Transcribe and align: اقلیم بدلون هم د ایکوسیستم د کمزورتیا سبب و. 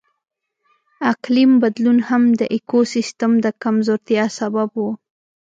اقلیم 1.11 1.51
بدلون 1.63 1.97
هم 2.09 2.23
د 2.39 2.41
ایکوسیستم 2.55 3.31
د 3.43 3.45
کمزورتیا 3.63 4.25
سبب 4.39 4.69
و. 4.83 4.85